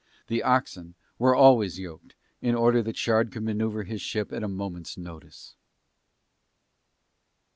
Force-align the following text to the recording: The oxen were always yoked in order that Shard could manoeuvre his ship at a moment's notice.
The 0.29 0.41
oxen 0.41 0.95
were 1.19 1.35
always 1.35 1.77
yoked 1.77 2.15
in 2.41 2.55
order 2.55 2.81
that 2.81 2.97
Shard 2.97 3.31
could 3.31 3.43
manoeuvre 3.43 3.85
his 3.85 4.01
ship 4.01 4.33
at 4.33 4.41
a 4.41 4.47
moment's 4.47 4.97
notice. 4.97 5.53